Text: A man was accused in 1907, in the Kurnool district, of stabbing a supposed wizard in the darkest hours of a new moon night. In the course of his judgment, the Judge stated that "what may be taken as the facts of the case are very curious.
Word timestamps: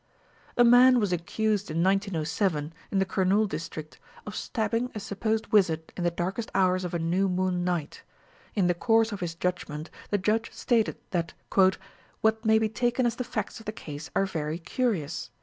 A 0.57 0.63
man 0.63 0.99
was 0.99 1.13
accused 1.13 1.69
in 1.69 1.83
1907, 1.83 2.73
in 2.89 2.97
the 2.97 3.05
Kurnool 3.05 3.45
district, 3.47 3.99
of 4.25 4.35
stabbing 4.35 4.89
a 4.95 4.99
supposed 4.99 5.51
wizard 5.51 5.93
in 5.95 6.03
the 6.03 6.09
darkest 6.09 6.49
hours 6.55 6.83
of 6.83 6.95
a 6.95 6.97
new 6.97 7.29
moon 7.29 7.63
night. 7.63 8.01
In 8.55 8.65
the 8.65 8.73
course 8.73 9.11
of 9.11 9.19
his 9.19 9.35
judgment, 9.35 9.91
the 10.09 10.17
Judge 10.17 10.51
stated 10.51 10.97
that 11.11 11.35
"what 12.21 12.43
may 12.43 12.57
be 12.57 12.67
taken 12.67 13.05
as 13.05 13.17
the 13.17 13.23
facts 13.23 13.59
of 13.59 13.67
the 13.67 13.71
case 13.71 14.09
are 14.15 14.25
very 14.25 14.57
curious. 14.57 15.29